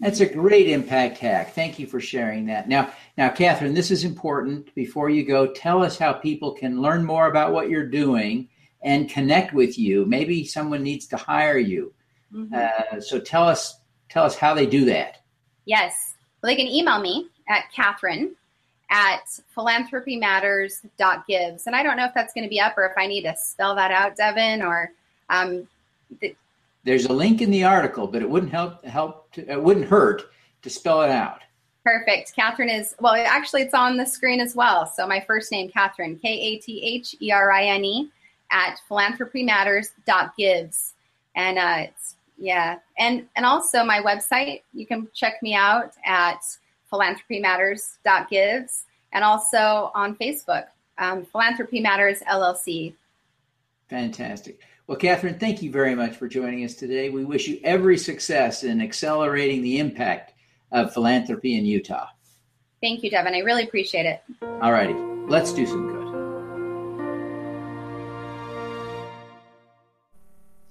That's 0.01 0.19
a 0.19 0.25
great 0.25 0.67
impact 0.67 1.19
hack. 1.19 1.53
Thank 1.53 1.77
you 1.77 1.85
for 1.85 2.01
sharing 2.01 2.47
that. 2.47 2.67
Now, 2.67 2.91
now, 3.17 3.29
Katherine, 3.29 3.75
this 3.75 3.91
is 3.91 4.03
important. 4.03 4.73
Before 4.73 5.11
you 5.11 5.23
go, 5.23 5.53
tell 5.53 5.83
us 5.83 5.95
how 5.97 6.13
people 6.13 6.53
can 6.53 6.81
learn 6.81 7.05
more 7.05 7.27
about 7.27 7.53
what 7.53 7.69
you're 7.69 7.85
doing 7.85 8.49
and 8.81 9.07
connect 9.07 9.53
with 9.53 9.77
you. 9.77 10.07
Maybe 10.07 10.43
someone 10.43 10.81
needs 10.81 11.05
to 11.07 11.17
hire 11.17 11.59
you. 11.59 11.93
Mm-hmm. 12.33 12.53
Uh, 12.53 12.99
so 12.99 13.19
tell 13.19 13.47
us, 13.47 13.79
tell 14.09 14.23
us 14.23 14.35
how 14.35 14.55
they 14.55 14.65
do 14.65 14.85
that. 14.85 15.21
Yes, 15.65 16.15
well, 16.41 16.51
they 16.51 16.55
can 16.55 16.67
email 16.67 16.99
me 16.99 17.27
at 17.47 17.71
Katherine 17.71 18.35
at 18.89 19.21
philanthropymatters.gives. 19.55 21.67
And 21.67 21.75
I 21.75 21.83
don't 21.83 21.95
know 21.95 22.05
if 22.05 22.15
that's 22.15 22.33
going 22.33 22.43
to 22.43 22.49
be 22.49 22.59
up 22.59 22.75
or 22.77 22.87
if 22.87 22.97
I 22.97 23.05
need 23.05 23.21
to 23.23 23.35
spell 23.37 23.75
that 23.75 23.91
out, 23.91 24.17
Devin, 24.17 24.63
or 24.63 24.91
um, 25.29 25.67
there's 26.83 27.05
a 27.05 27.13
link 27.13 27.41
in 27.41 27.51
the 27.51 27.63
article, 27.63 28.07
but 28.07 28.21
it 28.21 28.29
wouldn't 28.29 28.51
help 28.51 28.83
help 28.85 29.31
to, 29.33 29.49
it 29.49 29.61
wouldn't 29.61 29.87
hurt 29.87 30.31
to 30.61 30.69
spell 30.69 31.01
it 31.01 31.09
out. 31.09 31.41
Perfect. 31.83 32.35
Katherine 32.35 32.69
is 32.69 32.95
well. 32.99 33.15
Actually, 33.15 33.63
it's 33.63 33.73
on 33.73 33.97
the 33.97 34.05
screen 34.05 34.39
as 34.39 34.55
well. 34.55 34.85
So 34.85 35.07
my 35.07 35.19
first 35.19 35.51
name, 35.51 35.69
Katherine, 35.69 36.19
K 36.19 36.29
A 36.29 36.59
T 36.59 36.83
H 36.83 37.15
E 37.19 37.31
R 37.31 37.51
I 37.51 37.65
N 37.65 37.83
E, 37.83 38.11
at 38.51 38.79
philanthropymatters.gives. 38.89 40.93
And 41.35 41.57
uh, 41.57 41.75
it's, 41.79 42.15
yeah, 42.37 42.77
and, 42.97 43.27
and 43.35 43.45
also 43.45 43.83
my 43.83 43.99
website, 44.01 44.61
you 44.73 44.85
can 44.85 45.09
check 45.13 45.41
me 45.41 45.55
out 45.55 45.93
at 46.05 46.41
philanthropymatters.gives 46.91 48.83
and 49.13 49.23
also 49.23 49.91
on 49.95 50.15
Facebook, 50.15 50.65
um, 50.97 51.23
Philanthropy 51.25 51.79
Matters 51.79 52.19
LLC. 52.29 52.93
Fantastic. 53.89 54.59
Well, 54.91 54.99
Katherine, 54.99 55.39
thank 55.39 55.61
you 55.61 55.71
very 55.71 55.95
much 55.95 56.17
for 56.17 56.27
joining 56.27 56.65
us 56.65 56.73
today. 56.73 57.07
We 57.09 57.23
wish 57.23 57.47
you 57.47 57.61
every 57.63 57.97
success 57.97 58.65
in 58.65 58.81
accelerating 58.81 59.61
the 59.61 59.79
impact 59.79 60.33
of 60.69 60.93
philanthropy 60.93 61.57
in 61.57 61.65
Utah. 61.65 62.07
Thank 62.81 63.01
you, 63.01 63.09
Devin. 63.09 63.33
I 63.33 63.39
really 63.39 63.63
appreciate 63.63 64.05
it. 64.05 64.21
All 64.61 64.73
righty, 64.73 64.93
let's 65.29 65.53
do 65.53 65.65
some 65.65 65.87
good. 65.87 66.01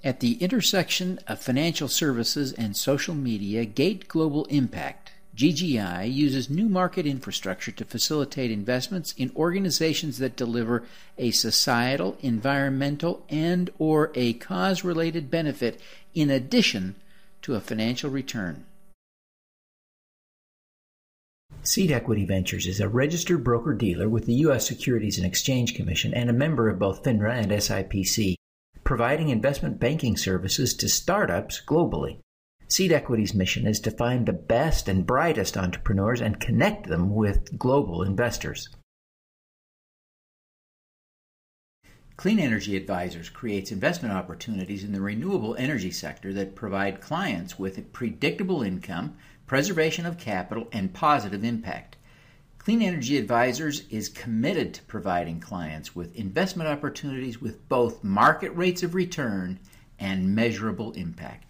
At 0.05 0.21
the 0.21 0.35
intersection 0.35 1.19
of 1.27 1.41
financial 1.41 1.89
services 1.89 2.53
and 2.53 2.77
social 2.77 3.15
media, 3.15 3.65
Gate 3.65 4.07
Global 4.07 4.45
Impact 4.51 5.00
GGI 5.41 6.13
uses 6.13 6.51
new 6.51 6.69
market 6.69 7.07
infrastructure 7.07 7.73
to 7.73 7.87
facilitate 7.87 8.51
investments 8.51 9.15
in 9.17 9.33
organizations 9.35 10.19
that 10.19 10.37
deliver 10.37 10.83
a 11.17 11.31
societal, 11.31 12.19
environmental, 12.21 13.25
and 13.31 13.71
or 13.79 14.13
a 14.15 14.35
cause-related 14.35 15.31
benefit 15.31 15.81
in 16.13 16.29
addition 16.29 16.95
to 17.41 17.55
a 17.55 17.61
financial 17.61 18.11
return. 18.11 18.67
Seed 21.63 21.91
Equity 21.91 22.27
Ventures 22.27 22.67
is 22.67 22.79
a 22.79 22.91
registered 22.91 23.43
broker 23.43 23.73
dealer 23.73 24.11
with 24.11 24.27
the 24.27 24.35
U.S. 24.45 24.69
Securities 24.69 25.17
and 25.17 25.27
Exchange 25.27 25.75
Commission 25.75 26.13
and 26.13 26.29
a 26.29 26.35
member 26.35 26.69
of 26.69 26.79
both 26.79 27.03
FINRA 27.03 27.33
and 27.33 27.51
SIPC, 27.51 28.35
providing 28.85 29.31
investment 29.31 29.81
banking 29.81 30.19
services 30.19 30.75
to 30.75 30.87
startups 30.87 31.63
globally. 31.67 32.19
Seed 32.71 32.93
Equity's 32.93 33.35
mission 33.35 33.67
is 33.67 33.81
to 33.81 33.91
find 33.91 34.27
the 34.27 34.33
best 34.33 34.89
and 34.89 35.05
brightest 35.05 35.57
entrepreneurs 35.57 36.21
and 36.21 36.39
connect 36.39 36.87
them 36.87 37.13
with 37.13 37.59
global 37.59 38.01
investors. 38.05 38.69
Clean 42.17 42.39
Energy 42.39 42.77
Advisors 42.77 43.29
creates 43.29 43.73
investment 43.73 44.15
opportunities 44.15 44.85
in 44.85 44.93
the 44.93 45.01
renewable 45.01 45.57
energy 45.57 45.91
sector 45.91 46.33
that 46.33 46.55
provide 46.55 47.01
clients 47.01 47.59
with 47.59 47.93
predictable 47.93 48.63
income, 48.63 49.17
preservation 49.49 50.07
of 50.07 50.17
capital, 50.17 50.69
and 50.71 50.95
positive 50.95 51.43
impact. 51.43 51.97
Clean 52.59 52.83
Energy 52.83 53.19
Advisors 53.19 53.83
is 53.91 54.09
committed 54.09 54.75
to 54.75 54.83
providing 54.83 55.41
clients 55.41 55.97
with 55.97 56.15
investment 56.15 56.69
opportunities 56.69 57.41
with 57.41 57.69
both 57.69 58.05
market 58.05 58.51
rates 58.51 58.85
of 58.85 58.95
return 58.95 59.59
and 59.99 60.37
measurable 60.37 60.93
impact. 60.93 61.50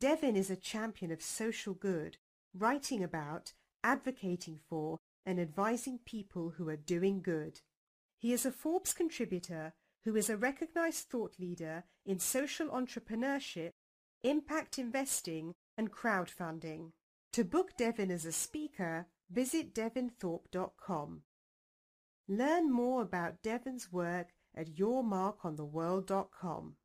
Devin 0.00 0.36
is 0.36 0.50
a 0.50 0.56
champion 0.56 1.10
of 1.10 1.22
social 1.22 1.74
good, 1.74 2.18
writing 2.54 3.02
about, 3.02 3.52
advocating 3.82 4.60
for, 4.68 4.98
and 5.26 5.40
advising 5.40 5.98
people 6.04 6.54
who 6.56 6.68
are 6.68 6.76
doing 6.76 7.20
good. 7.20 7.60
He 8.18 8.32
is 8.32 8.46
a 8.46 8.52
Forbes 8.52 8.92
contributor 8.92 9.74
who 10.04 10.16
is 10.16 10.30
a 10.30 10.36
recognized 10.36 11.08
thought 11.08 11.34
leader 11.38 11.84
in 12.06 12.18
social 12.18 12.68
entrepreneurship, 12.68 13.72
impact 14.22 14.78
investing, 14.78 15.54
and 15.76 15.92
crowdfunding. 15.92 16.92
To 17.32 17.44
book 17.44 17.76
Devin 17.76 18.10
as 18.10 18.24
a 18.24 18.32
speaker, 18.32 19.06
visit 19.30 19.74
devinthorpe.com. 19.74 21.22
Learn 22.28 22.72
more 22.72 23.02
about 23.02 23.42
Devin's 23.42 23.92
work 23.92 24.28
at 24.54 24.74
yourmarkontheworld.com. 24.74 26.76